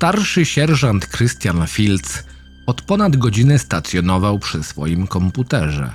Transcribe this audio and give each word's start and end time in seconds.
Starszy 0.00 0.44
sierżant 0.44 1.08
Christian 1.08 1.66
Fields 1.66 2.22
od 2.66 2.82
ponad 2.82 3.16
godziny 3.16 3.58
stacjonował 3.58 4.38
przy 4.38 4.62
swoim 4.62 5.06
komputerze. 5.06 5.92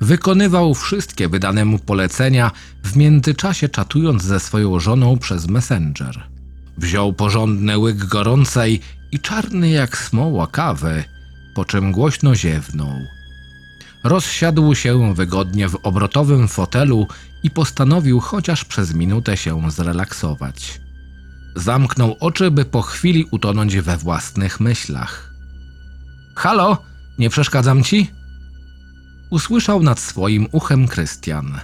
Wykonywał 0.00 0.74
wszystkie 0.74 1.28
wydane 1.28 1.64
mu 1.64 1.78
polecenia, 1.78 2.50
w 2.84 2.96
międzyczasie 2.96 3.68
czatując 3.68 4.22
ze 4.22 4.40
swoją 4.40 4.80
żoną 4.80 5.18
przez 5.18 5.46
Messenger. 5.48 6.22
Wziął 6.78 7.12
porządny 7.12 7.78
łyk 7.78 8.04
gorącej 8.04 8.80
i 9.12 9.20
czarny 9.20 9.68
jak 9.68 9.98
smoła 9.98 10.46
kawy, 10.46 11.04
po 11.54 11.64
czym 11.64 11.92
głośno 11.92 12.34
ziewnął. 12.34 12.98
Rozsiadł 14.04 14.74
się 14.74 15.14
wygodnie 15.14 15.68
w 15.68 15.78
obrotowym 15.82 16.48
fotelu 16.48 17.06
i 17.42 17.50
postanowił 17.50 18.20
chociaż 18.20 18.64
przez 18.64 18.94
minutę 18.94 19.36
się 19.36 19.70
zrelaksować. 19.70 20.80
Zamknął 21.56 22.16
oczy, 22.20 22.50
by 22.50 22.64
po 22.64 22.82
chwili 22.82 23.24
utonąć 23.30 23.76
we 23.76 23.96
własnych 23.96 24.60
myślach. 24.60 25.34
Halo, 26.36 26.82
nie 27.18 27.30
przeszkadzam 27.30 27.82
ci? 27.84 28.10
Usłyszał 29.30 29.82
nad 29.82 30.00
swoim 30.00 30.46
uchem 30.52 30.88
Krystian. 30.88 31.60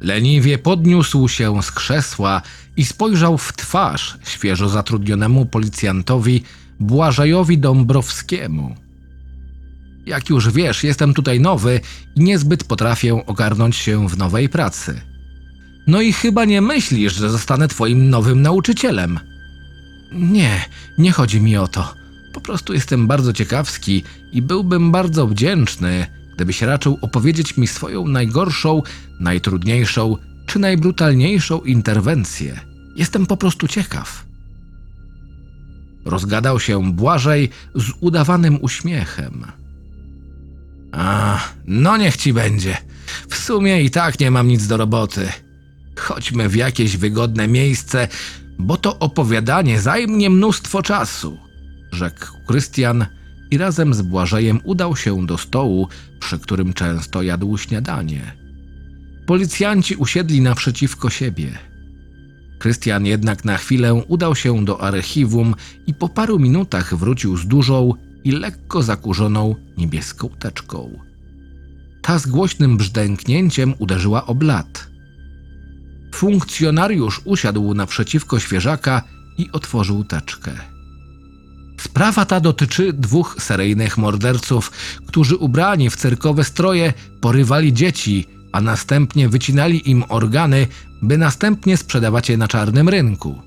Leniwie 0.00 0.58
podniósł 0.58 1.28
się 1.28 1.62
z 1.62 1.72
krzesła 1.72 2.42
i 2.76 2.84
spojrzał 2.84 3.38
w 3.38 3.52
twarz 3.52 4.18
świeżo 4.24 4.68
zatrudnionemu 4.68 5.46
policjantowi 5.46 6.42
Błażejowi 6.80 7.58
Dąbrowskiemu. 7.58 8.76
Jak 10.06 10.30
już 10.30 10.50
wiesz, 10.50 10.84
jestem 10.84 11.14
tutaj 11.14 11.40
nowy 11.40 11.80
i 12.16 12.20
niezbyt 12.20 12.64
potrafię 12.64 13.26
ogarnąć 13.26 13.76
się 13.76 14.08
w 14.08 14.18
nowej 14.18 14.48
pracy. 14.48 15.09
No 15.86 16.00
i 16.00 16.12
chyba 16.12 16.44
nie 16.44 16.60
myślisz, 16.60 17.14
że 17.14 17.30
zostanę 17.30 17.68
twoim 17.68 18.10
nowym 18.10 18.42
nauczycielem. 18.42 19.20
Nie, 20.12 20.64
nie 20.98 21.12
chodzi 21.12 21.40
mi 21.40 21.56
o 21.56 21.68
to. 21.68 21.94
Po 22.32 22.40
prostu 22.40 22.74
jestem 22.74 23.06
bardzo 23.06 23.32
ciekawski 23.32 24.04
i 24.32 24.42
byłbym 24.42 24.92
bardzo 24.92 25.26
wdzięczny, 25.26 26.06
gdybyś 26.34 26.62
raczył 26.62 26.98
opowiedzieć 27.00 27.56
mi 27.56 27.66
swoją 27.66 28.08
najgorszą, 28.08 28.82
najtrudniejszą 29.20 30.16
czy 30.46 30.58
najbrutalniejszą 30.58 31.60
interwencję. 31.60 32.60
Jestem 32.96 33.26
po 33.26 33.36
prostu 33.36 33.68
ciekaw. 33.68 34.26
Rozgadał 36.04 36.60
się 36.60 36.92
Błażej 36.92 37.50
z 37.74 37.90
udawanym 38.00 38.58
uśmiechem. 38.62 39.44
A, 40.92 41.38
no 41.66 41.96
niech 41.96 42.16
ci 42.16 42.32
będzie. 42.32 42.76
W 43.28 43.36
sumie 43.36 43.82
i 43.82 43.90
tak 43.90 44.20
nie 44.20 44.30
mam 44.30 44.48
nic 44.48 44.66
do 44.66 44.76
roboty. 44.76 45.28
Chodźmy 46.14 46.48
w 46.48 46.56
jakieś 46.56 46.96
wygodne 46.96 47.48
miejsce, 47.48 48.08
bo 48.58 48.76
to 48.76 48.98
opowiadanie 48.98 49.80
zajmie 49.80 50.30
mnóstwo 50.30 50.82
czasu, 50.82 51.38
rzekł 51.92 52.26
Krystian 52.46 53.06
i 53.50 53.58
razem 53.58 53.94
z 53.94 54.02
Błażejem 54.02 54.60
udał 54.64 54.96
się 54.96 55.26
do 55.26 55.38
stołu, 55.38 55.88
przy 56.20 56.38
którym 56.38 56.72
często 56.72 57.22
jadł 57.22 57.58
śniadanie. 57.58 58.36
Policjanci 59.26 59.96
usiedli 59.96 60.40
naprzeciwko 60.40 61.10
siebie. 61.10 61.58
Krystian 62.58 63.06
jednak 63.06 63.44
na 63.44 63.56
chwilę 63.56 63.94
udał 63.94 64.34
się 64.34 64.64
do 64.64 64.80
archiwum 64.80 65.54
i 65.86 65.94
po 65.94 66.08
paru 66.08 66.38
minutach 66.38 66.94
wrócił 66.94 67.36
z 67.36 67.46
dużą 67.46 67.92
i 68.24 68.32
lekko 68.32 68.82
zakurzoną 68.82 69.54
niebieską 69.76 70.28
teczką. 70.28 70.98
Ta 72.02 72.18
z 72.18 72.26
głośnym 72.26 72.76
brzdęknięciem 72.76 73.74
uderzyła 73.78 74.26
o 74.26 74.34
blat. 74.34 74.89
Funkcjonariusz 76.14 77.20
usiadł 77.24 77.74
naprzeciwko 77.74 78.40
świeżaka 78.40 79.02
i 79.38 79.50
otworzył 79.52 80.04
teczkę. 80.04 80.52
Sprawa 81.80 82.24
ta 82.24 82.40
dotyczy 82.40 82.92
dwóch 82.92 83.36
seryjnych 83.38 83.98
morderców, 83.98 84.70
którzy 85.06 85.36
ubrani 85.36 85.90
w 85.90 85.96
cyrkowe 85.96 86.44
stroje 86.44 86.92
porywali 87.20 87.72
dzieci, 87.72 88.26
a 88.52 88.60
następnie 88.60 89.28
wycinali 89.28 89.90
im 89.90 90.04
organy, 90.08 90.66
by 91.02 91.18
następnie 91.18 91.76
sprzedawać 91.76 92.28
je 92.28 92.36
na 92.36 92.48
czarnym 92.48 92.88
rynku. 92.88 93.42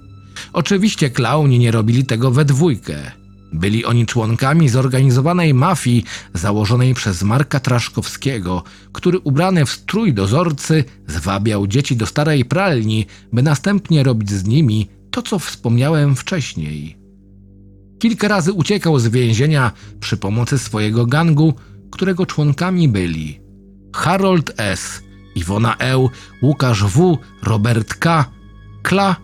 Oczywiście 0.53 1.09
klauni 1.09 1.59
nie 1.59 1.71
robili 1.71 2.05
tego 2.05 2.31
we 2.31 2.45
dwójkę. 2.45 3.22
Byli 3.53 3.85
oni 3.85 4.05
członkami 4.05 4.69
zorganizowanej 4.69 5.53
mafii 5.53 6.03
założonej 6.33 6.93
przez 6.93 7.23
Marka 7.23 7.59
Traszkowskiego, 7.59 8.63
który 8.91 9.19
ubrany 9.19 9.65
w 9.65 9.69
strój 9.69 10.13
dozorcy 10.13 10.83
zwabiał 11.07 11.67
dzieci 11.67 11.95
do 11.95 12.05
starej 12.05 12.45
pralni, 12.45 13.05
by 13.33 13.43
następnie 13.43 14.03
robić 14.03 14.31
z 14.31 14.45
nimi 14.45 14.89
to, 15.11 15.21
co 15.21 15.39
wspomniałem 15.39 16.15
wcześniej. 16.15 16.97
Kilka 17.99 18.27
razy 18.27 18.53
uciekał 18.53 18.99
z 18.99 19.07
więzienia 19.07 19.71
przy 19.99 20.17
pomocy 20.17 20.59
swojego 20.59 21.05
gangu, 21.05 21.53
którego 21.91 22.25
członkami 22.25 22.89
byli 22.89 23.39
Harold 23.95 24.53
S., 24.57 25.03
Iwona 25.35 25.77
E., 25.77 26.07
Łukasz 26.41 26.83
W., 26.83 27.17
Robert 27.43 27.93
K., 27.93 28.25
Kla, 28.83 29.15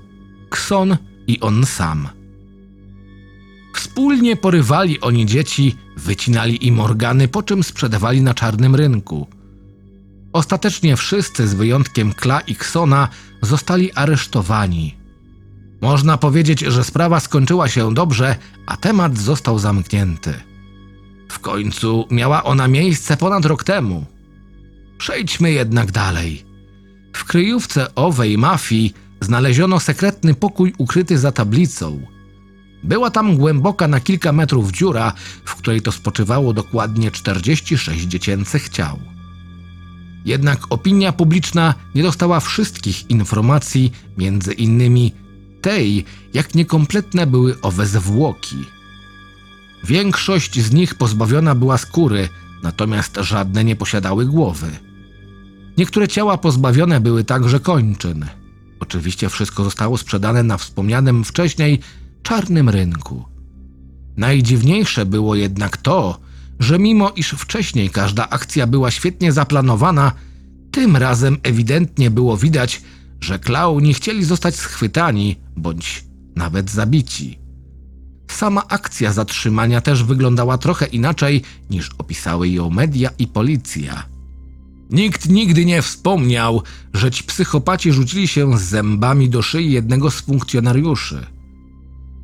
Kson 0.49 0.97
i 1.27 1.39
on 1.39 1.65
sam. 1.65 2.18
Wspólnie 3.99 4.35
porywali 4.35 5.01
oni 5.01 5.25
dzieci, 5.25 5.75
wycinali 5.97 6.67
im 6.67 6.79
organy, 6.79 7.27
po 7.27 7.43
czym 7.43 7.63
sprzedawali 7.63 8.21
na 8.21 8.33
czarnym 8.33 8.75
rynku. 8.75 9.27
Ostatecznie 10.33 10.97
wszyscy, 10.97 11.47
z 11.47 11.53
wyjątkiem 11.53 12.13
Kla 12.13 12.39
i 12.39 12.55
Ksona, 12.55 13.07
zostali 13.41 13.93
aresztowani. 13.93 14.95
Można 15.81 16.17
powiedzieć, 16.17 16.59
że 16.59 16.83
sprawa 16.83 17.19
skończyła 17.19 17.69
się 17.69 17.93
dobrze, 17.93 18.35
a 18.65 18.77
temat 18.77 19.17
został 19.17 19.59
zamknięty. 19.59 20.33
W 21.29 21.39
końcu 21.39 22.05
miała 22.11 22.43
ona 22.43 22.67
miejsce 22.67 23.17
ponad 23.17 23.45
rok 23.45 23.63
temu. 23.63 24.05
Przejdźmy 24.97 25.51
jednak 25.51 25.91
dalej. 25.91 26.45
W 27.13 27.25
kryjówce 27.25 27.95
owej 27.95 28.37
mafii 28.37 28.93
znaleziono 29.21 29.79
sekretny 29.79 30.33
pokój 30.33 30.73
ukryty 30.77 31.17
za 31.17 31.31
tablicą. 31.31 32.18
Była 32.83 33.11
tam 33.11 33.37
głęboka 33.37 33.87
na 33.87 33.99
kilka 33.99 34.31
metrów 34.31 34.71
dziura, 34.71 35.13
w 35.45 35.55
której 35.55 35.81
to 35.81 35.91
spoczywało 35.91 36.53
dokładnie 36.53 37.11
46 37.11 38.05
dziecięcych 38.05 38.69
ciał. 38.69 38.99
Jednak 40.25 40.59
opinia 40.69 41.11
publiczna 41.11 41.75
nie 41.95 42.03
dostała 42.03 42.39
wszystkich 42.39 43.09
informacji, 43.09 43.91
między 44.17 44.53
innymi 44.53 45.11
tej, 45.61 46.05
jak 46.33 46.55
niekompletne 46.55 47.27
były 47.27 47.61
owe 47.61 47.85
zwłoki. 47.85 48.65
Większość 49.83 50.61
z 50.61 50.71
nich 50.71 50.95
pozbawiona 50.95 51.55
była 51.55 51.77
skóry, 51.77 52.29
natomiast 52.63 53.17
żadne 53.21 53.63
nie 53.63 53.75
posiadały 53.75 54.25
głowy. 54.25 54.67
Niektóre 55.77 56.07
ciała 56.07 56.37
pozbawione 56.37 56.99
były 56.99 57.23
także 57.23 57.59
kończyn. 57.59 58.25
Oczywiście 58.79 59.29
wszystko 59.29 59.63
zostało 59.63 59.97
sprzedane 59.97 60.43
na 60.43 60.57
wspomnianym 60.57 61.23
wcześniej 61.23 61.79
czarnym 62.23 62.69
rynku. 62.69 63.25
Najdziwniejsze 64.17 65.05
było 65.05 65.35
jednak 65.35 65.77
to, 65.77 66.19
że 66.59 66.79
mimo 66.79 67.09
iż 67.09 67.29
wcześniej 67.29 67.89
każda 67.89 68.29
akcja 68.29 68.67
była 68.67 68.91
świetnie 68.91 69.31
zaplanowana, 69.31 70.11
tym 70.71 70.95
razem 70.95 71.37
ewidentnie 71.43 72.11
było 72.11 72.37
widać, 72.37 72.81
że 73.21 73.39
klauni 73.39 73.93
chcieli 73.93 74.23
zostać 74.23 74.55
schwytani 74.55 75.35
bądź 75.57 76.05
nawet 76.35 76.71
zabici. 76.71 77.39
Sama 78.31 78.67
akcja 78.67 79.13
zatrzymania 79.13 79.81
też 79.81 80.03
wyglądała 80.03 80.57
trochę 80.57 80.85
inaczej 80.85 81.41
niż 81.69 81.89
opisały 81.97 82.49
ją 82.49 82.69
media 82.69 83.09
i 83.17 83.27
policja. 83.27 84.05
Nikt 84.89 85.29
nigdy 85.29 85.65
nie 85.65 85.81
wspomniał, 85.81 86.63
że 86.93 87.11
ci 87.11 87.23
psychopaci 87.23 87.93
rzucili 87.93 88.27
się 88.27 88.57
z 88.57 88.61
zębami 88.61 89.29
do 89.29 89.41
szyi 89.41 89.71
jednego 89.71 90.11
z 90.11 90.21
funkcjonariuszy. 90.21 91.25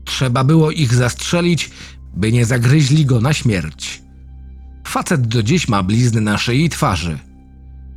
Trzeba 0.06 0.44
było 0.44 0.72
ich 0.72 0.94
zastrzelić, 0.94 1.72
by 2.14 2.32
nie 2.32 2.46
zagryźli 2.46 3.06
go 3.06 3.22
na 3.22 3.34
śmierć. 3.34 4.02
Facet 4.88 5.28
do 5.28 5.44
dziś 5.44 5.68
ma 5.68 5.84
blizny 5.84 6.22
na 6.22 6.38
szyi 6.38 6.66
i 6.66 6.70
twarzy. 6.70 7.20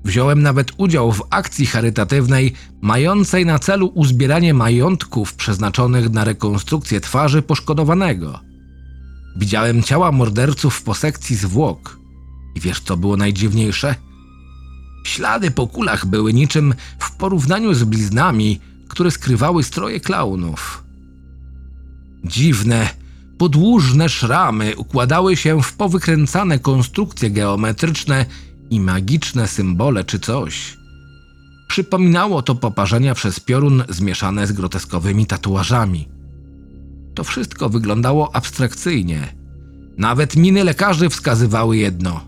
Wziąłem 0.05 0.43
nawet 0.43 0.73
udział 0.77 1.13
w 1.13 1.23
akcji 1.31 1.67
charytatywnej 1.67 2.53
mającej 2.81 3.47
na 3.47 3.59
celu 3.59 3.87
uzbieranie 3.95 4.55
majątków 4.55 5.35
przeznaczonych 5.35 6.11
na 6.11 6.25
rekonstrukcję 6.25 7.01
twarzy 7.01 7.43
poszkodowanego. 7.43 8.41
Widziałem 9.37 9.83
ciała 9.83 10.13
morderców 10.13 10.83
po 10.83 10.95
sekcji 10.95 11.37
zwłok. 11.37 11.99
I 12.55 12.61
wiesz, 12.61 12.81
co 12.81 12.97
było 12.97 13.17
najdziwniejsze? 13.17 13.95
Ślady 15.05 15.51
po 15.51 15.67
kulach 15.67 16.07
były 16.07 16.33
niczym 16.33 16.75
w 16.99 17.17
porównaniu 17.17 17.75
z 17.75 17.85
bliznami, 17.85 18.61
które 18.89 19.11
skrywały 19.11 19.63
stroje 19.63 20.01
klaunów. 20.01 20.88
Dziwne, 22.25 22.89
podłużne 23.39 24.09
szramy 24.09 24.77
układały 24.77 25.37
się 25.37 25.63
w 25.63 25.73
powykręcane 25.73 26.59
konstrukcje 26.59 27.31
geometryczne 27.31 28.27
i 28.71 28.81
magiczne 28.81 29.49
symbole 29.49 30.05
czy 30.05 30.19
coś. 30.19 30.77
Przypominało 31.69 32.43
to 32.43 32.55
poparzenia 32.55 33.15
przez 33.15 33.41
piorun 33.41 33.85
zmieszane 33.89 34.47
z 34.47 34.53
groteskowymi 34.53 35.27
tatuażami. 35.27 36.09
To 37.15 37.25
wszystko 37.25 37.69
wyglądało 37.69 38.37
abstrakcyjnie. 38.37 39.35
Nawet 39.99 40.37
miny 40.37 40.65
lekarzy 40.65 41.09
wskazywały 41.09 41.77
jedno. 41.77 42.21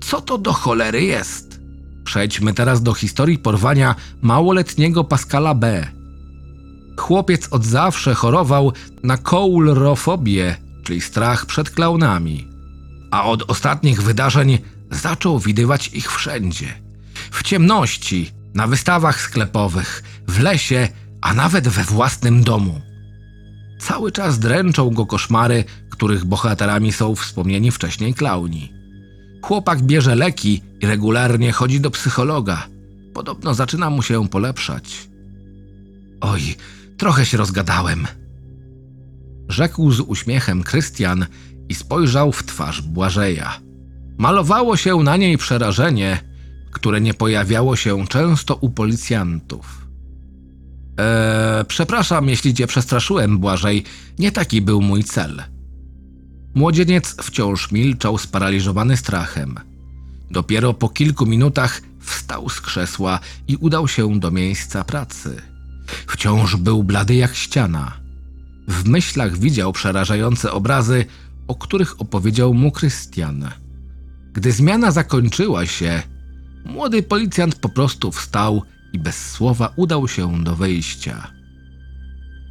Co 0.00 0.20
to 0.20 0.38
do 0.38 0.52
cholery 0.52 1.02
jest? 1.02 1.60
Przejdźmy 2.04 2.54
teraz 2.54 2.82
do 2.82 2.94
historii 2.94 3.38
porwania 3.38 3.94
małoletniego 4.22 5.04
Pascala 5.04 5.54
B. 5.54 5.86
Chłopiec 6.96 7.48
od 7.50 7.64
zawsze 7.64 8.14
chorował 8.14 8.72
na 9.02 9.16
koulrofobię, 9.16 10.56
czyli 10.84 11.00
strach 11.00 11.46
przed 11.46 11.70
klaunami. 11.70 12.48
A 13.10 13.24
od 13.24 13.50
ostatnich 13.50 14.02
wydarzeń 14.02 14.58
zaczął 14.90 15.38
widywać 15.38 15.88
ich 15.88 16.12
wszędzie. 16.12 16.66
W 17.30 17.42
ciemności, 17.42 18.30
na 18.54 18.66
wystawach 18.66 19.20
sklepowych, 19.20 20.02
w 20.28 20.40
lesie, 20.42 20.88
a 21.20 21.34
nawet 21.34 21.68
we 21.68 21.84
własnym 21.84 22.44
domu. 22.44 22.80
Cały 23.80 24.12
czas 24.12 24.38
dręczą 24.38 24.90
go 24.90 25.06
koszmary, 25.06 25.64
których 25.90 26.24
bohaterami 26.24 26.92
są 26.92 27.14
wspomnieni 27.14 27.70
wcześniej 27.70 28.14
klauni. 28.14 28.72
Chłopak 29.42 29.82
bierze 29.82 30.14
leki 30.14 30.62
i 30.80 30.86
regularnie 30.86 31.52
chodzi 31.52 31.80
do 31.80 31.90
psychologa. 31.90 32.66
Podobno 33.14 33.54
zaczyna 33.54 33.90
mu 33.90 34.02
się 34.02 34.28
polepszać. 34.28 35.08
Oj, 36.20 36.56
trochę 37.00 37.26
się 37.26 37.36
rozgadałem. 37.36 38.06
Rzekł 39.48 39.90
z 39.90 40.00
uśmiechem 40.00 40.62
Krystian 40.62 41.26
i 41.68 41.74
spojrzał 41.74 42.32
w 42.32 42.42
twarz 42.44 42.82
Błażeja. 42.82 43.60
Malowało 44.18 44.76
się 44.76 44.96
na 44.96 45.16
niej 45.16 45.38
przerażenie, 45.38 46.18
które 46.70 47.00
nie 47.00 47.14
pojawiało 47.14 47.76
się 47.76 48.06
często 48.06 48.54
u 48.54 48.70
policjantów. 48.70 49.88
Eee, 50.96 51.64
przepraszam, 51.64 52.28
jeśli 52.28 52.54
cię 52.54 52.66
przestraszyłem, 52.66 53.38
Błażej. 53.38 53.84
Nie 54.18 54.32
taki 54.32 54.62
był 54.62 54.80
mój 54.82 55.04
cel. 55.04 55.42
Młodzieniec 56.54 57.16
wciąż 57.22 57.72
milczał 57.72 58.18
sparaliżowany 58.18 58.96
strachem. 58.96 59.54
Dopiero 60.30 60.74
po 60.74 60.88
kilku 60.88 61.26
minutach 61.26 61.80
wstał 62.00 62.48
z 62.48 62.60
krzesła 62.60 63.20
i 63.48 63.56
udał 63.56 63.88
się 63.88 64.20
do 64.20 64.30
miejsca 64.30 64.84
pracy. 64.84 65.49
Wciąż 66.06 66.56
był 66.56 66.84
blady 66.84 67.14
jak 67.14 67.34
ściana. 67.34 67.92
W 68.68 68.88
myślach 68.88 69.38
widział 69.38 69.72
przerażające 69.72 70.52
obrazy, 70.52 71.04
o 71.48 71.54
których 71.54 72.00
opowiedział 72.00 72.54
mu 72.54 72.72
Krystian. 72.72 73.50
Gdy 74.32 74.52
zmiana 74.52 74.90
zakończyła 74.90 75.66
się, 75.66 76.02
młody 76.64 77.02
policjant 77.02 77.54
po 77.54 77.68
prostu 77.68 78.12
wstał 78.12 78.62
i 78.92 78.98
bez 78.98 79.30
słowa 79.30 79.72
udał 79.76 80.08
się 80.08 80.44
do 80.44 80.56
wejścia. 80.56 81.30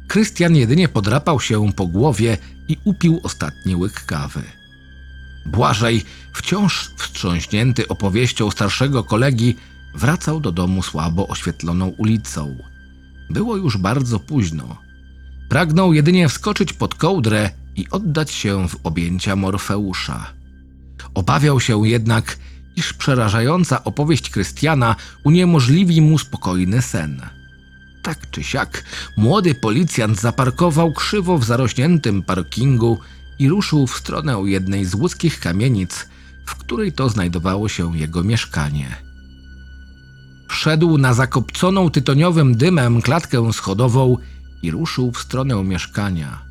Krystian 0.08 0.56
jedynie 0.56 0.88
podrapał 0.88 1.40
się 1.40 1.72
po 1.72 1.86
głowie 1.86 2.38
i 2.68 2.76
upił 2.84 3.20
ostatni 3.22 3.76
łyk 3.76 4.04
kawy. 4.04 4.42
Błażej, 5.46 6.02
wciąż 6.34 6.90
wstrząśnięty 6.96 7.88
opowieścią 7.88 8.50
starszego 8.50 9.04
kolegi, 9.04 9.56
wracał 9.94 10.40
do 10.40 10.52
domu 10.52 10.82
słabo 10.82 11.28
oświetloną 11.28 11.88
ulicą. 11.88 12.56
Było 13.30 13.56
już 13.56 13.76
bardzo 13.76 14.20
późno. 14.20 14.76
Pragnął 15.48 15.92
jedynie 15.92 16.28
wskoczyć 16.28 16.72
pod 16.72 16.94
kołdrę 16.94 17.50
i 17.76 17.86
oddać 17.90 18.30
się 18.30 18.68
w 18.68 18.76
objęcia 18.84 19.36
Morfeusza. 19.36 20.32
Obawiał 21.14 21.60
się 21.60 21.88
jednak, 21.88 22.38
iż 22.76 22.92
przerażająca 22.92 23.84
opowieść 23.84 24.30
Krystiana 24.30 24.96
uniemożliwi 25.24 26.00
mu 26.00 26.18
spokojny 26.18 26.82
sen. 26.82 27.22
Tak 28.02 28.30
czy 28.30 28.44
siak, 28.44 28.84
młody 29.16 29.54
policjant 29.54 30.20
zaparkował 30.20 30.92
krzywo 30.92 31.38
w 31.38 31.44
zarośniętym 31.44 32.22
parkingu 32.22 32.98
i 33.38 33.48
ruszył 33.48 33.86
w 33.86 33.96
stronę 33.96 34.42
jednej 34.44 34.84
z 34.84 34.94
łódzkich 34.94 35.40
kamienic, 35.40 36.08
w 36.46 36.54
której 36.54 36.92
to 36.92 37.08
znajdowało 37.08 37.68
się 37.68 37.98
jego 37.98 38.24
mieszkanie. 38.24 39.09
Wszedł 40.50 40.98
na 40.98 41.14
zakopconą 41.14 41.90
tytoniowym 41.90 42.56
dymem 42.56 43.02
klatkę 43.02 43.52
schodową 43.52 44.16
i 44.62 44.70
ruszył 44.70 45.12
w 45.12 45.18
stronę 45.18 45.64
mieszkania. 45.64 46.42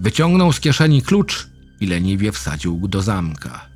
Wyciągnął 0.00 0.52
z 0.52 0.60
kieszeni 0.60 1.02
klucz 1.02 1.48
i 1.80 1.86
leniwie 1.86 2.32
wsadził 2.32 2.78
go 2.78 2.88
do 2.88 3.02
zamka. 3.02 3.66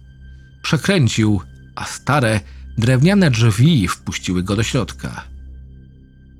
Przekręcił, 0.63 1.41
a 1.77 1.85
stare, 1.85 2.41
drewniane 2.79 3.31
drzwi 3.31 3.89
wpuściły 3.89 4.43
go 4.43 4.57
do 4.57 4.63
środka. 4.63 5.25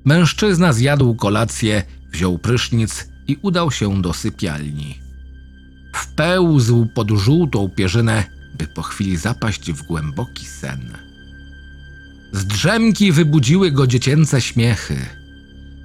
Mężczyzna 0.05 0.73
zjadł 0.73 1.15
kolację, 1.15 1.83
wziął 2.11 2.37
prysznic 2.37 3.09
i 3.27 3.37
udał 3.41 3.71
się 3.71 4.01
do 4.01 4.13
sypialni. 4.13 4.99
Wpełzł 5.95 6.87
pod 6.95 7.11
żółtą 7.11 7.69
pierzynę, 7.69 8.23
by 8.57 8.67
po 8.67 8.81
chwili 8.81 9.17
zapaść 9.17 9.71
w 9.71 9.83
głęboki 9.83 10.45
sen. 10.45 11.08
Z 12.31 12.45
drzemki 12.45 13.11
wybudziły 13.11 13.71
go 13.71 13.87
dziecięce 13.87 14.41
śmiechy. 14.41 15.05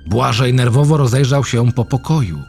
Błażej 0.06 0.54
nerwowo 0.54 0.96
rozejrzał 0.96 1.44
się 1.44 1.72
po 1.72 1.84
pokoju. 1.84 2.42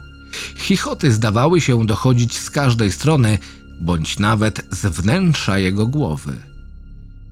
Chichoty 0.56 1.12
zdawały 1.12 1.60
się 1.60 1.86
dochodzić 1.86 2.38
z 2.38 2.50
każdej 2.50 2.92
strony, 2.92 3.38
bądź 3.80 4.18
nawet 4.18 4.66
z 4.70 4.86
wnętrza 4.86 5.58
jego 5.58 5.86
głowy. 5.86 6.36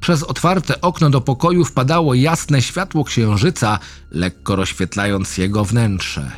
Przez 0.01 0.23
otwarte 0.23 0.81
okno 0.81 1.11
do 1.11 1.21
pokoju 1.21 1.65
wpadało 1.65 2.15
jasne 2.15 2.63
światło 2.63 3.05
księżyca, 3.05 3.79
lekko 4.11 4.57
rozświetlając 4.57 5.39
jego 5.39 5.65
wnętrze. 5.65 6.31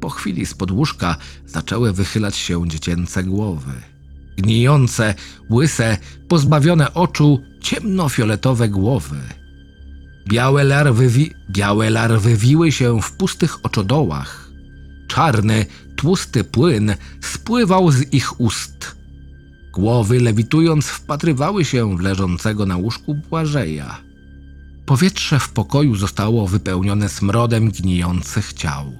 Po 0.00 0.10
chwili 0.10 0.46
z 0.46 0.54
łóżka 0.70 1.16
zaczęły 1.46 1.92
wychylać 1.92 2.36
się 2.36 2.68
dziecięce 2.68 3.24
głowy. 3.24 3.72
Gnijące, 4.36 5.14
łyse, 5.50 5.98
pozbawione 6.28 6.94
oczu, 6.94 7.40
ciemnofioletowe 7.64 8.68
głowy. 8.68 9.20
Białe 10.28 10.64
larwy, 10.64 11.08
wi- 11.08 11.32
białe 11.50 11.90
larwy 11.90 12.36
wiły 12.36 12.72
się 12.72 13.02
w 13.02 13.12
pustych 13.12 13.64
oczodołach. 13.64 14.50
Czarny, 15.08 15.66
tłusty 15.96 16.44
płyn 16.44 16.94
spływał 17.20 17.90
z 17.90 18.12
ich 18.12 18.40
ust. 18.40 18.96
Głowy 19.72 20.20
lewitując 20.20 20.86
wpatrywały 20.86 21.64
się 21.64 21.96
w 21.96 22.00
leżącego 22.00 22.66
na 22.66 22.76
łóżku 22.76 23.14
Błażeja. 23.14 24.00
Powietrze 24.86 25.38
w 25.40 25.48
pokoju 25.48 25.96
zostało 25.96 26.46
wypełnione 26.46 27.08
smrodem 27.08 27.70
gnijących 27.70 28.52
ciał. 28.52 28.92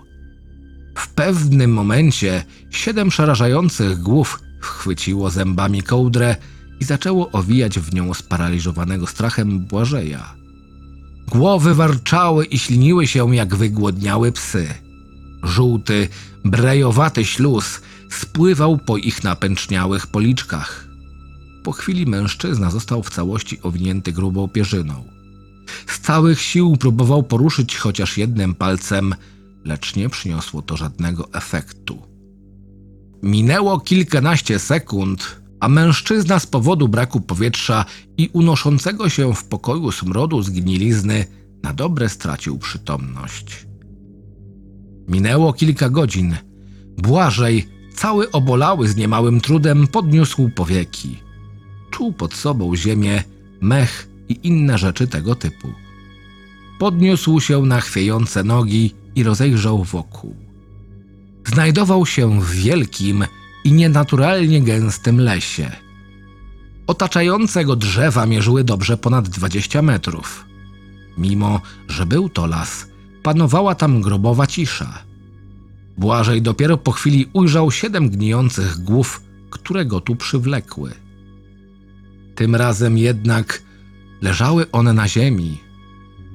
W 0.98 1.08
pewnym 1.08 1.72
momencie 1.72 2.44
siedem 2.70 3.08
przerażających 3.08 3.98
głów 4.02 4.40
chwyciło 4.60 5.30
zębami 5.30 5.82
kołdrę 5.82 6.36
i 6.80 6.84
zaczęło 6.84 7.30
owijać 7.30 7.78
w 7.78 7.94
nią 7.94 8.14
sparaliżowanego 8.14 9.06
strachem 9.06 9.58
Błażeja. 9.58 10.34
Głowy 11.28 11.74
warczały 11.74 12.44
i 12.44 12.58
śliniły 12.58 13.06
się 13.06 13.34
jak 13.34 13.56
wygłodniałe 13.56 14.32
psy. 14.32 14.68
Żółty, 15.42 16.08
brejowaty 16.44 17.24
śluz 17.24 17.80
spływał 18.10 18.78
po 18.78 18.96
ich 18.96 19.24
napęczniałych 19.24 20.06
policzkach. 20.06 20.88
Po 21.62 21.72
chwili 21.72 22.06
mężczyzna 22.06 22.70
został 22.70 23.02
w 23.02 23.10
całości 23.10 23.58
owinięty 23.62 24.12
grubą 24.12 24.48
pierzyną. 24.48 25.04
Z 25.86 26.00
całych 26.00 26.40
sił 26.40 26.76
próbował 26.76 27.22
poruszyć 27.22 27.76
chociaż 27.76 28.18
jednym 28.18 28.54
palcem, 28.54 29.14
lecz 29.64 29.96
nie 29.96 30.08
przyniosło 30.08 30.62
to 30.62 30.76
żadnego 30.76 31.32
efektu. 31.32 32.02
Minęło 33.22 33.80
kilkanaście 33.80 34.58
sekund, 34.58 35.40
a 35.64 35.68
mężczyzna 35.68 36.38
z 36.38 36.46
powodu 36.46 36.88
braku 36.88 37.20
powietrza 37.20 37.84
i 38.18 38.30
unoszącego 38.32 39.08
się 39.08 39.34
w 39.34 39.44
pokoju 39.44 39.92
smrodu 39.92 40.42
zgnilizny 40.42 41.24
na 41.62 41.72
dobre 41.72 42.08
stracił 42.08 42.58
przytomność. 42.58 43.66
Minęło 45.08 45.52
kilka 45.52 45.90
godzin. 45.90 46.36
Błażej, 46.98 47.68
cały 47.94 48.30
obolały 48.30 48.88
z 48.88 48.96
niemałym 48.96 49.40
trudem, 49.40 49.86
podniósł 49.86 50.48
powieki. 50.48 51.18
Czuł 51.90 52.12
pod 52.12 52.34
sobą 52.34 52.76
ziemię, 52.76 53.22
mech 53.60 54.08
i 54.28 54.40
inne 54.42 54.78
rzeczy 54.78 55.06
tego 55.06 55.34
typu. 55.34 55.68
Podniósł 56.78 57.40
się 57.40 57.62
na 57.62 57.80
chwiejące 57.80 58.44
nogi 58.44 58.94
i 59.14 59.22
rozejrzał 59.22 59.84
wokół. 59.84 60.36
Znajdował 61.46 62.06
się 62.06 62.40
w 62.40 62.50
wielkim 62.50 63.24
i 63.64 63.72
nienaturalnie 63.72 64.62
gęstym 64.62 65.20
lesie. 65.20 65.70
Otaczające 66.86 67.64
go 67.64 67.76
drzewa 67.76 68.26
mierzyły 68.26 68.64
dobrze 68.64 68.96
ponad 68.96 69.28
20 69.28 69.82
metrów. 69.82 70.44
Mimo, 71.18 71.60
że 71.88 72.06
był 72.06 72.28
to 72.28 72.46
las, 72.46 72.86
panowała 73.22 73.74
tam 73.74 74.02
grobowa 74.02 74.46
cisza. 74.46 75.02
Błażej 75.98 76.42
dopiero 76.42 76.76
po 76.76 76.92
chwili 76.92 77.26
ujrzał 77.32 77.70
siedem 77.70 78.10
gnijących 78.10 78.78
głów, 78.78 79.22
które 79.50 79.86
go 79.86 80.00
tu 80.00 80.16
przywlekły. 80.16 80.90
Tym 82.34 82.56
razem 82.56 82.98
jednak 82.98 83.62
leżały 84.22 84.70
one 84.70 84.92
na 84.92 85.08
ziemi. 85.08 85.58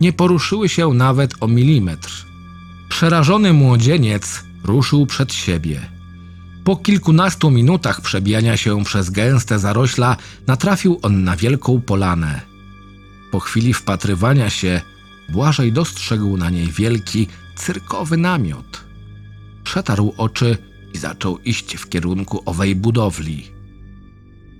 Nie 0.01 0.13
poruszyły 0.13 0.69
się 0.69 0.93
nawet 0.93 1.33
o 1.39 1.47
milimetr. 1.47 2.25
Przerażony 2.89 3.53
młodzieniec 3.53 4.43
ruszył 4.63 5.05
przed 5.05 5.33
siebie. 5.33 5.98
Po 6.69 6.77
kilkunastu 6.77 7.51
minutach 7.51 8.01
przebijania 8.01 8.57
się 8.57 8.83
przez 8.83 9.09
gęste 9.09 9.59
zarośla 9.59 10.17
natrafił 10.47 10.99
on 11.01 11.23
na 11.23 11.35
wielką 11.35 11.81
polanę. 11.81 12.41
Po 13.31 13.39
chwili 13.39 13.73
wpatrywania 13.73 14.49
się 14.49 14.81
Błażej 15.29 15.71
dostrzegł 15.73 16.37
na 16.37 16.49
niej 16.49 16.67
wielki, 16.67 17.27
cyrkowy 17.55 18.17
namiot. 18.17 18.83
Przetarł 19.63 20.13
oczy 20.17 20.57
i 20.93 20.97
zaczął 20.97 21.37
iść 21.37 21.75
w 21.75 21.89
kierunku 21.89 22.41
owej 22.45 22.75
budowli. 22.75 23.47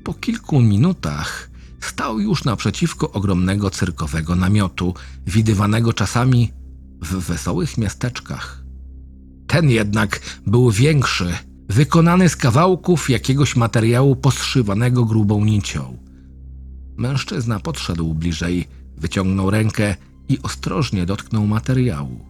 Po 0.04 0.14
kilku 0.14 0.62
minutach 0.62 1.50
stał 1.82 2.20
już 2.20 2.44
naprzeciwko 2.44 3.12
ogromnego 3.12 3.70
cyrkowego 3.70 4.36
namiotu, 4.36 4.94
widywanego 5.28 5.94
czasami 5.94 6.52
w 7.02 7.16
wesołych 7.16 7.78
miasteczkach. 7.78 8.64
Ten 9.48 9.70
jednak 9.70 10.20
był 10.48 10.72
większy, 10.72 11.49
wykonany 11.70 12.30
z 12.30 12.36
kawałków 12.36 13.10
jakiegoś 13.10 13.56
materiału 13.56 14.16
poszywanego 14.16 15.06
grubą 15.06 15.46
nicią. 15.46 15.98
Mężczyzna 16.98 17.60
podszedł 17.60 18.14
bliżej, 18.14 18.68
wyciągnął 18.98 19.50
rękę 19.50 19.96
i 20.30 20.40
ostrożnie 20.44 21.06
dotknął 21.06 21.48
materiału. 21.48 22.26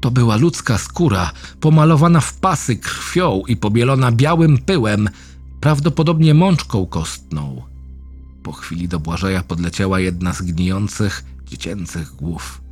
To 0.00 0.10
była 0.10 0.36
ludzka 0.36 0.78
skóra, 0.78 1.30
pomalowana 1.60 2.20
w 2.20 2.34
pasy 2.34 2.76
krwią 2.76 3.42
i 3.48 3.56
pobielona 3.56 4.12
białym 4.12 4.58
pyłem, 4.58 5.08
prawdopodobnie 5.60 6.34
mączką 6.34 6.86
kostną. 6.86 7.62
Po 8.42 8.52
chwili 8.52 8.88
do 8.88 9.00
Błażeja 9.00 9.42
podleciała 9.42 10.00
jedna 10.00 10.32
z 10.32 10.42
gnijących, 10.42 11.24
dziecięcych 11.46 12.14
głów. 12.16 12.62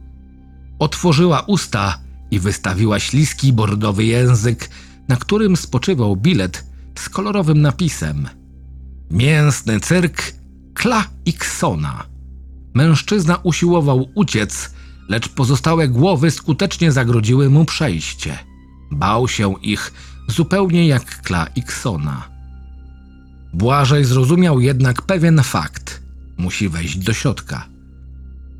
Otworzyła 0.78 1.40
usta 1.40 1.98
i 2.30 2.40
wystawiła 2.40 3.00
śliski 3.00 3.52
bordowy 3.52 4.04
język, 4.04 4.70
na 5.10 5.16
którym 5.16 5.56
spoczywał 5.56 6.16
bilet 6.16 6.64
z 6.98 7.08
kolorowym 7.08 7.60
napisem 7.60 8.28
Mięsny 9.10 9.80
cyrk 9.80 10.32
Kla 10.74 11.04
Iksona. 11.26 12.04
Mężczyzna 12.74 13.36
usiłował 13.36 14.08
uciec, 14.14 14.70
lecz 15.08 15.28
pozostałe 15.28 15.88
głowy 15.88 16.30
skutecznie 16.30 16.92
zagrodziły 16.92 17.50
mu 17.50 17.64
przejście. 17.64 18.38
Bał 18.90 19.28
się 19.28 19.54
ich 19.62 19.92
zupełnie 20.28 20.86
jak 20.86 21.22
Kla 21.22 21.46
Iksona. 21.46 22.28
Błażej 23.52 24.04
zrozumiał 24.04 24.60
jednak 24.60 25.02
pewien 25.02 25.42
fakt. 25.42 26.02
Musi 26.36 26.68
wejść 26.68 26.98
do 26.98 27.12
środka. 27.12 27.66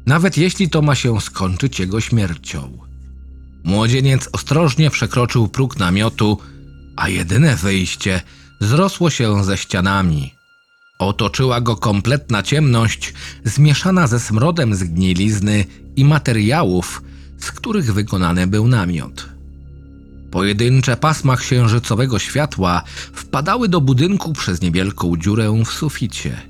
Nawet 0.06 0.36
jeśli 0.36 0.70
to 0.70 0.82
ma 0.82 0.94
się 0.94 1.20
skończyć 1.20 1.80
jego 1.80 2.00
śmiercią. 2.00 2.89
Młodzieniec 3.64 4.28
ostrożnie 4.32 4.90
przekroczył 4.90 5.48
próg 5.48 5.78
namiotu, 5.78 6.38
a 6.96 7.08
jedyne 7.08 7.56
wyjście 7.56 8.20
zrosło 8.60 9.10
się 9.10 9.44
ze 9.44 9.56
ścianami. 9.56 10.34
Otoczyła 10.98 11.60
go 11.60 11.76
kompletna 11.76 12.42
ciemność, 12.42 13.14
zmieszana 13.44 14.06
ze 14.06 14.20
smrodem 14.20 14.74
zgnilizny 14.74 15.64
i 15.96 16.04
materiałów, 16.04 17.02
z 17.38 17.52
których 17.52 17.94
wykonany 17.94 18.46
był 18.46 18.68
namiot. 18.68 19.28
Pojedyncze 20.30 20.96
pasma 20.96 21.36
księżycowego 21.36 22.18
światła 22.18 22.82
wpadały 23.12 23.68
do 23.68 23.80
budynku 23.80 24.32
przez 24.32 24.60
niewielką 24.60 25.16
dziurę 25.16 25.62
w 25.66 25.68
suficie. 25.68 26.42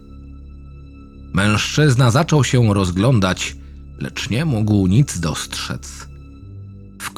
Mężczyzna 1.35 2.11
zaczął 2.11 2.45
się 2.45 2.75
rozglądać, 2.75 3.57
lecz 3.99 4.31
nie 4.31 4.45
mógł 4.45 4.87
nic 4.87 5.21
dostrzec. 5.21 6.10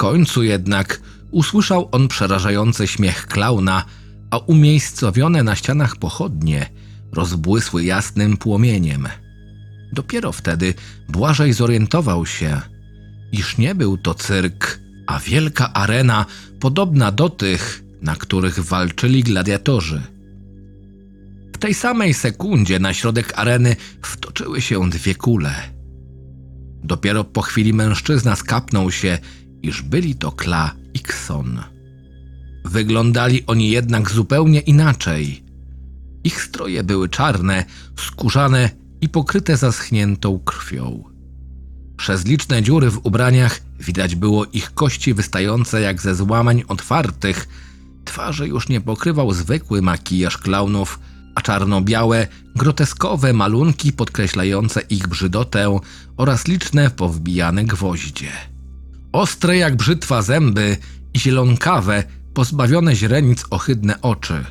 Końcu 0.02 0.42
jednak 0.42 1.00
usłyszał 1.30 1.88
on 1.92 2.08
przerażający 2.08 2.86
śmiech 2.86 3.26
klauna, 3.26 3.84
a 4.30 4.38
umiejscowione 4.38 5.42
na 5.42 5.56
ścianach 5.56 5.96
pochodnie 5.96 6.70
rozbłysły 7.12 7.84
jasnym 7.84 8.36
płomieniem. 8.36 9.08
Dopiero 9.92 10.32
wtedy 10.32 10.74
Błażej 11.08 11.52
zorientował 11.52 12.26
się, 12.26 12.60
iż 13.32 13.58
nie 13.58 13.74
był 13.74 13.98
to 13.98 14.14
cyrk, 14.14 14.80
a 15.06 15.18
wielka 15.18 15.72
arena 15.72 16.26
podobna 16.60 17.12
do 17.12 17.28
tych, 17.30 17.84
na 18.00 18.16
których 18.16 18.60
walczyli 18.60 19.22
gladiatorzy. 19.22 20.02
W 21.54 21.58
tej 21.58 21.74
samej 21.74 22.14
sekundzie 22.14 22.78
na 22.78 22.94
środek 22.94 23.38
areny 23.38 23.76
wtoczyły 24.02 24.60
się 24.60 24.90
dwie 24.90 25.14
kule. 25.14 25.54
Dopiero 26.84 27.24
po 27.24 27.42
chwili 27.42 27.74
mężczyzna 27.74 28.36
skapnął 28.36 28.90
się, 28.90 29.18
iż 29.62 29.82
byli 29.82 30.14
to 30.14 30.32
Kla 30.32 30.74
i 30.94 31.00
Kson. 31.00 31.62
Wyglądali 32.64 33.46
oni 33.46 33.70
jednak 33.70 34.10
zupełnie 34.10 34.60
inaczej. 34.60 35.44
Ich 36.24 36.42
stroje 36.42 36.84
były 36.84 37.08
czarne, 37.08 37.64
skórzane 37.96 38.70
i 39.00 39.08
pokryte 39.08 39.56
zaschniętą 39.56 40.38
krwią. 40.38 41.04
Przez 41.96 42.24
liczne 42.24 42.62
dziury 42.62 42.90
w 42.90 43.06
ubraniach 43.06 43.60
widać 43.80 44.14
było 44.14 44.46
ich 44.46 44.74
kości 44.74 45.14
wystające 45.14 45.80
jak 45.80 46.00
ze 46.00 46.14
złamań 46.14 46.62
otwartych. 46.68 47.48
Twarze 48.04 48.48
już 48.48 48.68
nie 48.68 48.80
pokrywał 48.80 49.32
zwykły 49.32 49.82
makijaż 49.82 50.38
klaunów, 50.38 50.98
a 51.34 51.40
czarno-białe, 51.40 52.26
groteskowe 52.56 53.32
malunki 53.32 53.92
podkreślające 53.92 54.80
ich 54.80 55.08
brzydotę 55.08 55.78
oraz 56.16 56.48
liczne 56.48 56.90
powbijane 56.90 57.64
gwoździe. 57.64 58.51
Ostre 59.12 59.56
jak 59.56 59.76
brzytwa 59.76 60.22
zęby 60.22 60.76
i 61.14 61.18
zielonkawe, 61.18 62.04
pozbawione 62.34 62.96
źrenic 62.96 63.44
ohydne 63.50 64.00
oczy. 64.00 64.44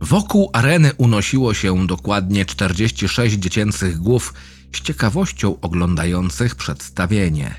Wokół 0.00 0.50
areny 0.52 0.90
unosiło 0.96 1.54
się 1.54 1.86
dokładnie 1.86 2.44
46 2.44 3.36
dziecięcych 3.36 3.98
głów 3.98 4.34
z 4.76 4.80
ciekawością 4.80 5.60
oglądających 5.60 6.54
przedstawienie. 6.54 7.54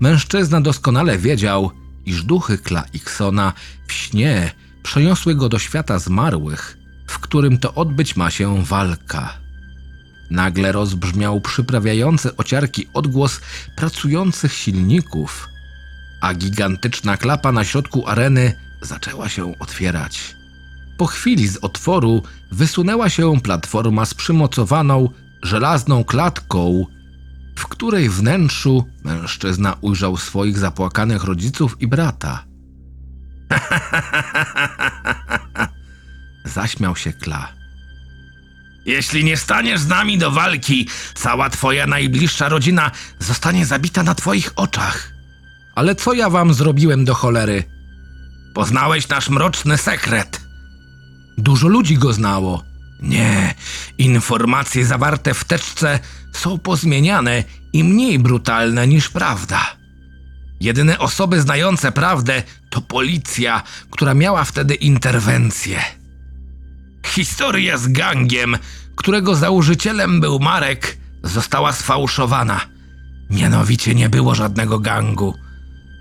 Mężczyzna 0.00 0.60
doskonale 0.60 1.18
wiedział, 1.18 1.70
iż 2.06 2.22
duchy 2.22 2.58
Kla 2.58 2.84
Iksona 2.92 3.52
w 3.86 3.92
śnie 3.92 4.52
przeniosły 4.82 5.34
go 5.34 5.48
do 5.48 5.58
świata 5.58 5.98
zmarłych, 5.98 6.78
w 7.08 7.18
którym 7.18 7.58
to 7.58 7.74
odbyć 7.74 8.16
ma 8.16 8.30
się 8.30 8.64
walka. 8.64 9.40
Nagle 10.30 10.72
rozbrzmiał 10.72 11.40
przyprawiający 11.40 12.36
ociarki 12.36 12.88
odgłos 12.94 13.40
pracujących 13.76 14.52
silników, 14.52 15.48
a 16.20 16.34
gigantyczna 16.34 17.16
klapa 17.16 17.52
na 17.52 17.64
środku 17.64 18.08
areny 18.08 18.52
zaczęła 18.82 19.28
się 19.28 19.58
otwierać. 19.58 20.36
Po 20.98 21.06
chwili 21.06 21.48
z 21.48 21.56
otworu 21.56 22.22
wysunęła 22.52 23.08
się 23.08 23.40
platforma 23.40 24.06
z 24.06 24.14
przymocowaną 24.14 25.08
żelazną 25.42 26.04
klatką, 26.04 26.86
w 27.56 27.66
której 27.66 28.08
wnętrzu 28.08 28.84
mężczyzna 29.04 29.76
ujrzał 29.80 30.16
swoich 30.16 30.58
zapłakanych 30.58 31.24
rodziców 31.24 31.76
i 31.80 31.86
brata. 31.86 32.44
Zaśmiał 36.44 36.96
się 36.96 37.12
Kla. 37.12 37.59
Jeśli 38.86 39.24
nie 39.24 39.36
staniesz 39.36 39.80
z 39.80 39.86
nami 39.86 40.18
do 40.18 40.30
walki, 40.30 40.88
cała 41.14 41.50
twoja 41.50 41.86
najbliższa 41.86 42.48
rodzina 42.48 42.90
zostanie 43.18 43.66
zabita 43.66 44.02
na 44.02 44.14
twoich 44.14 44.52
oczach. 44.56 45.12
Ale 45.74 45.94
co 45.94 46.12
ja 46.12 46.30
wam 46.30 46.54
zrobiłem 46.54 47.04
do 47.04 47.14
cholery? 47.14 47.64
Poznałeś 48.54 49.08
nasz 49.08 49.28
mroczny 49.28 49.78
sekret. 49.78 50.40
Dużo 51.38 51.68
ludzi 51.68 51.98
go 51.98 52.12
znało. 52.12 52.64
Nie, 53.02 53.54
informacje 53.98 54.86
zawarte 54.86 55.34
w 55.34 55.44
teczce 55.44 55.98
są 56.32 56.58
pozmieniane 56.58 57.44
i 57.72 57.84
mniej 57.84 58.18
brutalne 58.18 58.86
niż 58.86 59.08
prawda. 59.08 59.76
Jedyne 60.60 60.98
osoby 60.98 61.40
znające 61.40 61.92
prawdę 61.92 62.42
to 62.70 62.80
policja, 62.80 63.62
która 63.90 64.14
miała 64.14 64.44
wtedy 64.44 64.74
interwencję. 64.74 65.99
Historia 67.06 67.78
z 67.78 67.88
gangiem, 67.88 68.56
którego 68.96 69.34
założycielem 69.34 70.20
był 70.20 70.38
Marek, 70.38 70.96
została 71.22 71.72
sfałszowana. 71.72 72.60
Mianowicie 73.30 73.94
nie 73.94 74.08
było 74.08 74.34
żadnego 74.34 74.78
gangu. 74.78 75.34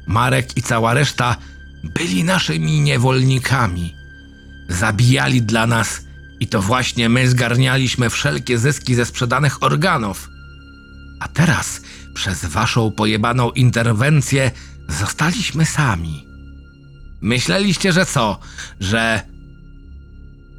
Marek 0.08 0.58
i 0.58 0.62
cała 0.62 0.94
reszta 0.94 1.36
byli 1.84 2.24
naszymi 2.24 2.82
niewolnikami. 2.82 3.96
Zabijali 4.70 5.42
dla 5.42 5.68
nas 5.68 6.02
i 6.40 6.48
to 6.48 6.62
właśnie 6.62 7.10
my 7.10 7.30
zgarnialiśmy 7.30 8.10
wszelkie 8.10 8.58
zyski 8.58 8.96
ze 8.96 9.06
sprzedanych 9.06 9.64
organów. 9.64 10.30
A 11.20 11.28
teraz, 11.28 11.82
przez 12.14 12.46
waszą 12.46 12.92
pojebaną 12.92 13.52
interwencję, 13.52 14.52
zostaliśmy 14.88 15.66
sami. 15.66 16.26
Myśleliście, 17.22 17.94
że 17.94 18.06
co? 18.06 18.40
Że. 18.80 19.22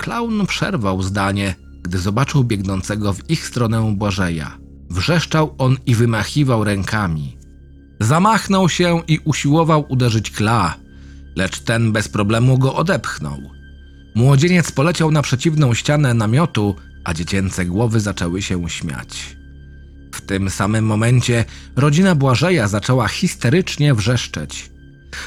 Klaun 0.01 0.47
przerwał 0.47 1.03
zdanie, 1.03 1.55
gdy 1.83 1.99
zobaczył 1.99 2.45
biegnącego 2.45 3.13
w 3.13 3.31
ich 3.31 3.47
stronę 3.47 3.95
Błażeja. 3.97 4.59
Wrzeszczał 4.91 5.55
on 5.59 5.77
i 5.87 5.95
wymachiwał 5.95 6.65
rękami. 6.65 7.37
Zamachnął 8.01 8.69
się 8.69 9.03
i 9.09 9.19
usiłował 9.25 9.87
uderzyć 9.89 10.31
Kla, 10.31 10.75
lecz 11.37 11.61
ten 11.61 11.93
bez 11.93 12.09
problemu 12.09 12.59
go 12.59 12.75
odepchnął. 12.75 13.39
Młodzieniec 14.15 14.73
poleciał 14.73 15.11
na 15.11 15.23
przeciwną 15.23 15.75
ścianę 15.75 16.15
namiotu, 16.15 16.77
a 17.05 17.15
dziecięce 17.15 17.67
głowy 17.67 18.01
zaczęły 18.01 18.43
się 18.43 18.71
śmiać. 18.71 19.37
W 20.15 20.21
tym 20.21 20.51
samym 20.51 20.85
momencie 20.87 21.45
rodzina 21.77 22.15
Błażeja 22.15 22.69
zaczęła 22.69 23.09
histerycznie 23.09 23.95
wrzeszczeć. 23.95 24.71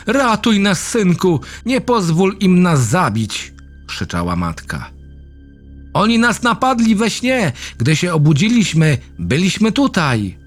Ratuj 0.08 0.60
nas, 0.60 0.88
synku! 0.88 1.40
Nie 1.66 1.82
pozwól 1.82 2.36
im 2.40 2.62
nas 2.62 2.80
zabić! 2.88 3.53
Krzyczała 3.94 4.36
matka. 4.36 4.90
Oni 5.94 6.20
nas 6.20 6.44
napadli 6.44 6.96
we 6.96 7.10
śnie. 7.10 7.52
Gdy 7.78 7.96
się 7.96 8.14
obudziliśmy, 8.14 8.98
byliśmy 9.20 9.72
tutaj. 9.72 10.38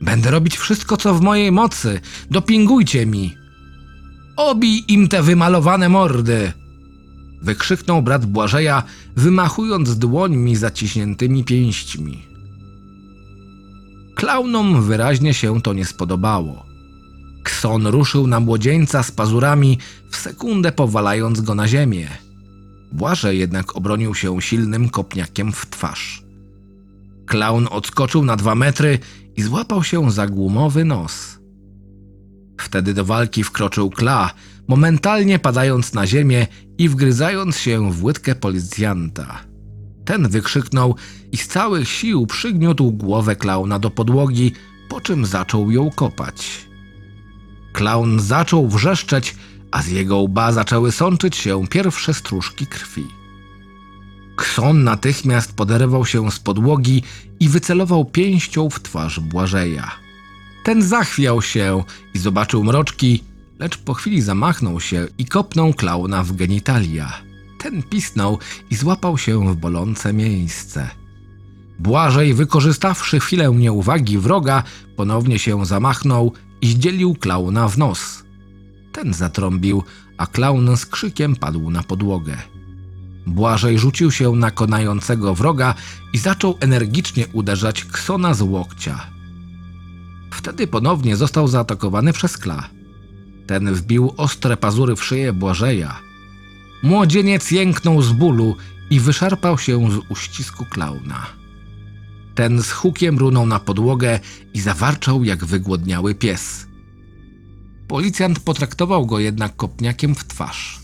Będę 0.00 0.30
robić 0.30 0.56
wszystko, 0.56 0.96
co 0.96 1.14
w 1.14 1.20
mojej 1.20 1.52
mocy. 1.52 2.00
Dopingujcie 2.30 3.06
mi. 3.06 3.34
Obij 4.36 4.84
im 4.88 5.08
te 5.08 5.22
wymalowane 5.22 5.88
mordy! 5.88 6.52
Wykrzyknął 7.42 8.02
brat 8.02 8.26
Błażeja, 8.26 8.82
wymachując 9.16 9.98
dłońmi 9.98 10.56
zaciśniętymi 10.56 11.44
pięśćmi. 11.44 12.22
Klaunom 14.14 14.82
wyraźnie 14.82 15.34
się 15.34 15.62
to 15.62 15.72
nie 15.72 15.84
spodobało. 15.84 16.66
Kson 17.46 17.86
ruszył 17.86 18.26
na 18.26 18.40
młodzieńca 18.40 19.02
z 19.02 19.10
pazurami, 19.10 19.78
w 20.10 20.16
sekundę 20.16 20.72
powalając 20.72 21.40
go 21.40 21.54
na 21.54 21.68
ziemię. 21.68 22.08
Błażej 22.92 23.38
jednak 23.38 23.76
obronił 23.76 24.14
się 24.14 24.42
silnym 24.42 24.88
kopniakiem 24.88 25.52
w 25.52 25.66
twarz. 25.66 26.22
Klaun 27.26 27.68
odskoczył 27.70 28.24
na 28.24 28.36
dwa 28.36 28.54
metry 28.54 28.98
i 29.36 29.42
złapał 29.42 29.84
się 29.84 30.10
za 30.10 30.26
głumowy 30.26 30.84
nos. 30.84 31.38
Wtedy 32.60 32.94
do 32.94 33.04
walki 33.04 33.44
wkroczył 33.44 33.90
Kla, 33.90 34.30
momentalnie 34.68 35.38
padając 35.38 35.94
na 35.94 36.06
ziemię 36.06 36.46
i 36.78 36.88
wgryzając 36.88 37.56
się 37.56 37.92
w 37.92 38.04
łydkę 38.04 38.34
policjanta. 38.34 39.40
Ten 40.04 40.28
wykrzyknął 40.28 40.94
i 41.32 41.36
z 41.36 41.48
całych 41.48 41.88
sił 41.88 42.26
przygniótł 42.26 42.92
głowę 42.92 43.36
klauna 43.36 43.78
do 43.78 43.90
podłogi, 43.90 44.52
po 44.88 45.00
czym 45.00 45.26
zaczął 45.26 45.70
ją 45.70 45.90
kopać. 45.90 46.65
Klaun 47.76 48.20
zaczął 48.20 48.68
wrzeszczeć, 48.68 49.36
a 49.70 49.82
z 49.82 49.88
jego 49.88 50.16
łba 50.16 50.52
zaczęły 50.52 50.92
sączyć 50.92 51.36
się 51.36 51.66
pierwsze 51.66 52.14
stróżki 52.14 52.66
krwi. 52.66 53.06
Kson 54.36 54.84
natychmiast 54.84 55.52
poderwał 55.52 56.06
się 56.06 56.30
z 56.30 56.38
podłogi 56.38 57.02
i 57.40 57.48
wycelował 57.48 58.04
pięścią 58.04 58.70
w 58.70 58.82
twarz 58.82 59.20
Błażeja. 59.20 59.90
Ten 60.64 60.82
zachwiał 60.82 61.42
się 61.42 61.84
i 62.14 62.18
zobaczył 62.18 62.64
mroczki, 62.64 63.24
lecz 63.58 63.78
po 63.78 63.94
chwili 63.94 64.22
zamachnął 64.22 64.80
się 64.80 65.06
i 65.18 65.26
kopnął 65.26 65.74
klauna 65.74 66.24
w 66.24 66.32
genitalia. 66.32 67.12
Ten 67.58 67.82
pisnął 67.82 68.38
i 68.70 68.76
złapał 68.76 69.18
się 69.18 69.52
w 69.52 69.56
bolące 69.56 70.12
miejsce. 70.12 70.90
Błażej, 71.78 72.34
wykorzystawszy 72.34 73.20
chwilę 73.20 73.50
nieuwagi 73.54 74.18
wroga, 74.18 74.62
ponownie 74.96 75.38
się 75.38 75.66
zamachnął 75.66 76.32
i 76.60 76.66
zdzielił 76.66 77.14
klauna 77.14 77.68
w 77.68 77.78
nos. 77.78 78.24
Ten 78.92 79.14
zatrąbił, 79.14 79.82
a 80.18 80.26
klaun 80.26 80.76
z 80.76 80.86
krzykiem 80.86 81.36
padł 81.36 81.70
na 81.70 81.82
podłogę. 81.82 82.36
Błażej 83.26 83.78
rzucił 83.78 84.10
się 84.10 84.32
na 84.32 84.50
konającego 84.50 85.34
wroga 85.34 85.74
i 86.12 86.18
zaczął 86.18 86.56
energicznie 86.60 87.26
uderzać 87.32 87.84
Ksona 87.84 88.34
z 88.34 88.42
łokcia. 88.42 89.06
Wtedy 90.30 90.66
ponownie 90.66 91.16
został 91.16 91.48
zaatakowany 91.48 92.12
przez 92.12 92.38
Kla. 92.38 92.68
Ten 93.46 93.74
wbił 93.74 94.14
ostre 94.16 94.56
pazury 94.56 94.96
w 94.96 95.04
szyję 95.04 95.32
Błażeja. 95.32 95.96
Młodzieniec 96.82 97.50
jęknął 97.50 98.02
z 98.02 98.12
bólu 98.12 98.56
i 98.90 99.00
wyszarpał 99.00 99.58
się 99.58 99.90
z 99.90 100.10
uścisku 100.10 100.64
klauna. 100.64 101.26
Ten 102.36 102.62
z 102.62 102.70
hukiem 102.70 103.18
runął 103.18 103.46
na 103.46 103.60
podłogę 103.60 104.20
i 104.54 104.60
zawarczał 104.60 105.24
jak 105.24 105.44
wygłodniały 105.44 106.14
pies. 106.14 106.66
Policjant 107.88 108.40
potraktował 108.40 109.06
go 109.06 109.18
jednak 109.18 109.56
kopniakiem 109.56 110.14
w 110.14 110.24
twarz. 110.24 110.80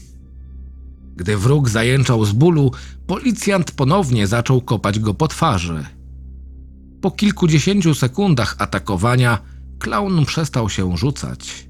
Gdy 1.17 1.37
wróg 1.37 1.69
zajęczał 1.69 2.25
z 2.25 2.33
bólu, 2.33 2.73
policjant 3.07 3.71
ponownie 3.71 4.27
zaczął 4.27 4.61
kopać 4.61 4.99
go 4.99 5.15
po 5.15 5.29
twarzy. 5.29 5.87
Po 7.01 7.11
kilkudziesięciu 7.11 7.95
sekundach 7.95 8.57
atakowania 8.59 9.39
klaun 9.79 10.27
przestał 10.27 10.71
się 10.71 10.97
rzucać. 10.97 11.69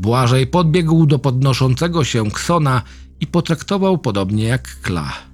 Błażej 0.00 0.46
podbiegł 0.46 1.06
do 1.06 1.18
podnoszącego 1.18 2.04
się 2.04 2.30
Ksona 2.30 2.82
i 3.20 3.26
potraktował 3.26 3.98
podobnie 3.98 4.44
jak 4.44 4.80
Kla. 4.80 5.29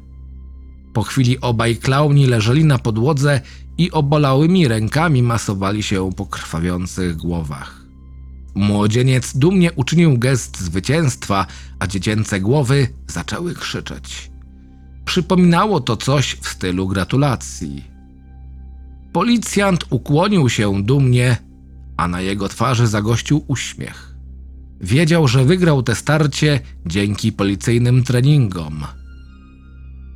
Po 0.97 1.03
chwili 1.03 1.41
obaj 1.41 1.77
klauni 1.77 2.27
leżeli 2.27 2.65
na 2.65 2.79
podłodze 2.79 3.41
i 3.79 3.91
obolałymi 3.91 4.69
rękami 4.69 5.23
masowali 5.23 5.83
się 5.83 6.11
po 6.17 6.27
krwawiących 6.27 7.17
głowach. 7.17 7.83
Młodzieniec 8.55 9.37
dumnie 9.37 9.73
uczynił 9.73 10.19
gest 10.19 10.61
zwycięstwa, 10.61 11.47
a 11.79 11.87
dziecięce 11.87 12.41
głowy 12.41 12.89
zaczęły 13.07 13.55
krzyczeć. 13.55 14.31
Przypominało 15.05 15.81
to 15.81 15.97
coś 15.97 16.37
w 16.41 16.49
stylu 16.49 16.89
gratulacji. 16.89 17.85
Policjant 19.13 19.85
ukłonił 19.91 20.49
się 20.49 20.83
dumnie, 20.83 21.37
a 21.97 22.09
na 22.09 22.21
jego 22.21 22.49
twarzy 22.49 22.87
zagościł 22.87 23.45
uśmiech. 23.49 24.15
Wiedział, 24.81 25.29
że 25.29 25.45
wygrał 25.45 25.83
te 25.83 25.95
starcie 25.95 26.61
dzięki 26.87 27.33
policyjnym 27.33 28.05
treningom. 28.05 28.85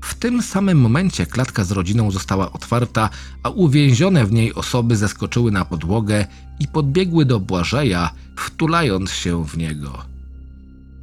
W 0.01 0.15
tym 0.15 0.43
samym 0.43 0.79
momencie 0.79 1.27
klatka 1.27 1.65
z 1.65 1.73
rodziną 1.73 2.11
została 2.11 2.53
otwarta, 2.53 3.11
a 3.43 3.49
uwięzione 3.49 4.27
w 4.27 4.33
niej 4.33 4.55
osoby 4.55 4.97
zeskoczyły 4.97 5.51
na 5.51 5.65
podłogę 5.65 6.27
i 6.61 6.69
podbiegły 6.69 7.25
do 7.25 7.41
Błażeja, 7.41 8.11
wtulając 8.37 9.11
się 9.11 9.45
w 9.45 9.57
niego. 9.57 10.05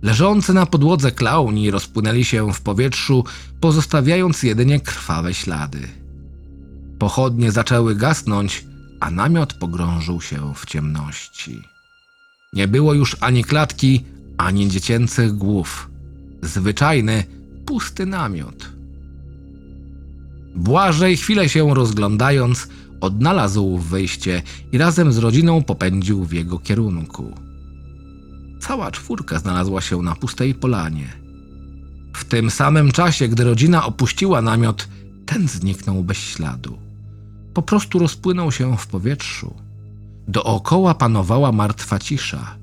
Leżący 0.02 0.54
na 0.54 0.66
podłodze 0.66 1.12
klauni 1.12 1.72
rozpłynęli 1.72 2.24
się 2.26 2.54
w 2.54 2.62
powietrzu, 2.62 3.24
pozostawiając 3.60 4.44
jedynie 4.44 4.80
krwawe 4.80 5.34
ślady. 5.34 5.88
Pochodnie 7.00 7.52
zaczęły 7.52 7.96
gasnąć, 7.96 8.66
a 9.00 9.12
namiot 9.12 9.54
pogrążył 9.54 10.22
się 10.22 10.54
w 10.56 10.66
ciemności. 10.66 11.62
Nie 12.54 12.68
było 12.68 12.94
już 12.94 13.18
ani 13.20 13.44
klatki, 13.44 14.06
ani 14.38 14.68
dziecięcych 14.68 15.34
głów. 15.34 15.90
Zwyczajny, 16.42 17.24
pusty 17.66 18.06
namiot. 18.06 18.77
Błażej, 20.58 21.17
chwilę 21.17 21.50
się 21.50 21.74
rozglądając, 21.74 22.67
odnalazł 23.02 23.78
wyjście 23.78 24.41
i 24.72 24.78
razem 24.78 25.13
z 25.13 25.17
rodziną 25.17 25.63
popędził 25.63 26.26
w 26.26 26.34
jego 26.34 26.60
kierunku. 26.60 27.34
Cała 28.60 28.91
czwórka 28.91 29.39
znalazła 29.39 29.82
się 29.82 30.02
na 30.02 30.15
pustej 30.15 30.56
polanie. 30.56 31.08
W 32.13 32.26
tym 32.26 32.52
samym 32.52 32.91
czasie, 32.91 33.28
gdy 33.28 33.43
rodzina 33.43 33.86
opuściła 33.86 34.41
namiot, 34.41 34.88
ten 35.26 35.48
zniknął 35.48 36.04
bez 36.04 36.17
śladu. 36.17 36.78
Po 37.54 37.62
prostu 37.62 38.00
rozpłynął 38.00 38.52
się 38.52 38.78
w 38.78 38.88
powietrzu. 38.88 39.54
Dookoła 40.28 40.93
panowała 40.96 41.52
martwa 41.52 42.00
cisza. 42.00 42.56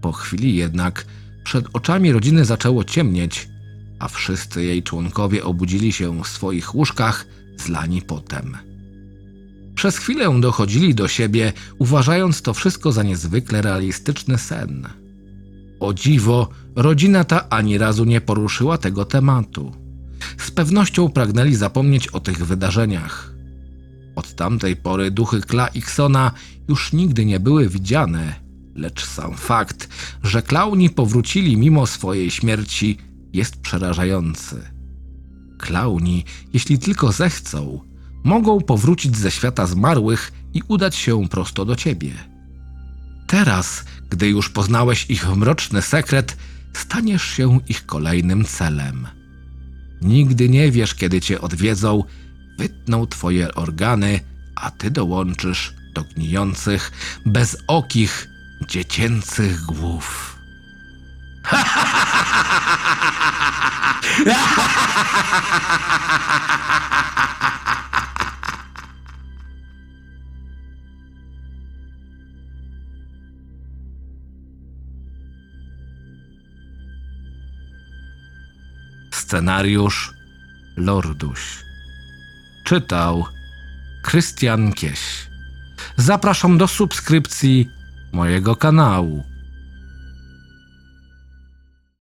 Po 0.00 0.12
chwili 0.12 0.56
jednak 0.56 1.06
przed 1.44 1.66
oczami 1.72 2.12
rodziny 2.12 2.44
zaczęło 2.44 2.84
ciemnieć, 2.84 3.48
a 3.98 4.08
wszyscy 4.08 4.64
jej 4.64 4.82
członkowie 4.82 5.44
obudzili 5.44 5.92
się 5.92 6.22
w 6.22 6.28
swoich 6.28 6.74
łóżkach 6.74 7.26
zlani 7.56 8.02
potem. 8.02 8.56
Przez 9.74 9.98
chwilę 9.98 10.40
dochodzili 10.40 10.94
do 10.94 11.08
siebie, 11.08 11.52
uważając 11.78 12.42
to 12.42 12.54
wszystko 12.54 12.92
za 12.92 13.02
niezwykle 13.02 13.62
realistyczny 13.62 14.38
sen. 14.38 14.88
O 15.80 15.94
dziwo, 15.94 16.48
rodzina 16.76 17.24
ta 17.24 17.48
ani 17.48 17.78
razu 17.78 18.04
nie 18.04 18.20
poruszyła 18.20 18.78
tego 18.78 19.04
tematu. 19.04 19.72
Z 20.38 20.50
pewnością 20.50 21.08
pragnęli 21.08 21.54
zapomnieć 21.54 22.08
o 22.08 22.20
tych 22.20 22.46
wydarzeniach. 22.46 23.34
Od 24.16 24.34
tamtej 24.34 24.76
pory 24.76 25.10
duchy 25.10 25.40
Kla 25.40 25.66
i 25.66 25.82
Ksona 25.82 26.32
już 26.68 26.92
nigdy 26.92 27.24
nie 27.24 27.40
były 27.40 27.68
widziane, 27.68 28.34
lecz 28.74 29.06
sam 29.06 29.34
fakt, 29.34 29.88
że 30.22 30.42
klauni 30.42 30.90
powrócili 30.90 31.56
mimo 31.56 31.86
swojej 31.86 32.30
śmierci, 32.30 32.98
jest 33.34 33.60
przerażający. 33.60 34.70
Klauni, 35.58 36.24
jeśli 36.52 36.78
tylko 36.78 37.12
zechcą, 37.12 37.80
mogą 38.24 38.60
powrócić 38.60 39.16
ze 39.16 39.30
świata 39.30 39.66
zmarłych 39.66 40.32
i 40.54 40.62
udać 40.68 40.96
się 40.96 41.28
prosto 41.28 41.64
do 41.64 41.76
ciebie. 41.76 42.12
Teraz, 43.26 43.84
gdy 44.10 44.28
już 44.28 44.50
poznałeś 44.50 45.10
ich 45.10 45.36
mroczny 45.36 45.82
sekret, 45.82 46.36
staniesz 46.72 47.24
się 47.24 47.60
ich 47.68 47.86
kolejnym 47.86 48.44
celem. 48.44 49.06
Nigdy 50.02 50.48
nie 50.48 50.70
wiesz, 50.70 50.94
kiedy 50.94 51.20
cię 51.20 51.40
odwiedzą, 51.40 52.04
wytną 52.58 53.06
twoje 53.06 53.54
organy, 53.54 54.20
a 54.56 54.70
ty 54.70 54.90
dołączysz 54.90 55.74
do 55.94 56.04
gnijących, 56.04 56.92
bezokich, 57.26 58.28
dziecięcych 58.68 59.60
głów. 59.60 60.38
Ha! 61.44 61.83
Scenariusz 79.34 80.12
Lorduś. 80.76 81.40
Czytał 82.64 83.26
Krystian 84.02 84.72
Kieś. 84.72 85.00
Zapraszam 85.96 86.58
do 86.58 86.68
subskrypcji 86.68 87.68
mojego 88.12 88.56
kanału. 88.56 89.33